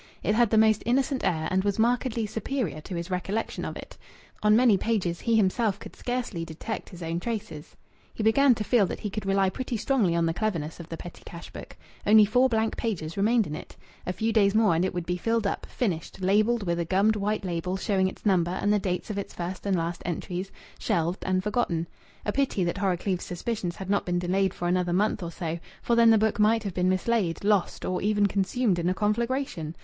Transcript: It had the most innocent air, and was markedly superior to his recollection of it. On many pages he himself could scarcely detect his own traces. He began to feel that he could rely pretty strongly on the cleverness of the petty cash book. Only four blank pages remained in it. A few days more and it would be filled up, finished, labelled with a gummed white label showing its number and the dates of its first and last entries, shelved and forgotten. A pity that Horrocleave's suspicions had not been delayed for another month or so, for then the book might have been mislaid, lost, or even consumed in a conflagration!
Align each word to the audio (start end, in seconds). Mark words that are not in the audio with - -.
It 0.23 0.33
had 0.33 0.49
the 0.49 0.57
most 0.57 0.81
innocent 0.87 1.23
air, 1.23 1.47
and 1.51 1.63
was 1.63 1.77
markedly 1.77 2.25
superior 2.25 2.81
to 2.81 2.95
his 2.95 3.11
recollection 3.11 3.63
of 3.63 3.77
it. 3.77 3.99
On 4.41 4.55
many 4.55 4.75
pages 4.75 5.19
he 5.21 5.35
himself 5.35 5.77
could 5.77 5.95
scarcely 5.95 6.43
detect 6.43 6.89
his 6.89 7.03
own 7.03 7.19
traces. 7.19 7.75
He 8.11 8.23
began 8.23 8.55
to 8.55 8.63
feel 8.63 8.87
that 8.87 9.01
he 9.01 9.11
could 9.11 9.27
rely 9.27 9.51
pretty 9.51 9.77
strongly 9.77 10.15
on 10.15 10.25
the 10.25 10.33
cleverness 10.33 10.79
of 10.79 10.89
the 10.89 10.97
petty 10.97 11.21
cash 11.23 11.51
book. 11.51 11.77
Only 12.03 12.25
four 12.25 12.49
blank 12.49 12.77
pages 12.77 13.15
remained 13.15 13.45
in 13.45 13.55
it. 13.55 13.75
A 14.07 14.11
few 14.11 14.33
days 14.33 14.55
more 14.55 14.73
and 14.73 14.83
it 14.83 14.91
would 14.91 15.05
be 15.05 15.17
filled 15.17 15.45
up, 15.45 15.67
finished, 15.67 16.19
labelled 16.19 16.63
with 16.63 16.79
a 16.79 16.85
gummed 16.85 17.15
white 17.15 17.45
label 17.45 17.77
showing 17.77 18.07
its 18.07 18.25
number 18.25 18.57
and 18.59 18.73
the 18.73 18.79
dates 18.79 19.11
of 19.11 19.19
its 19.19 19.35
first 19.35 19.67
and 19.67 19.75
last 19.77 20.01
entries, 20.03 20.51
shelved 20.79 21.23
and 21.27 21.43
forgotten. 21.43 21.85
A 22.25 22.31
pity 22.31 22.63
that 22.63 22.79
Horrocleave's 22.79 23.23
suspicions 23.23 23.75
had 23.75 23.87
not 23.91 24.07
been 24.07 24.17
delayed 24.17 24.55
for 24.55 24.67
another 24.67 24.93
month 24.93 25.21
or 25.21 25.29
so, 25.29 25.59
for 25.83 25.95
then 25.95 26.09
the 26.09 26.17
book 26.17 26.39
might 26.39 26.63
have 26.63 26.73
been 26.73 26.89
mislaid, 26.89 27.43
lost, 27.43 27.85
or 27.85 28.01
even 28.01 28.25
consumed 28.25 28.79
in 28.79 28.89
a 28.89 28.95
conflagration! 28.95 29.75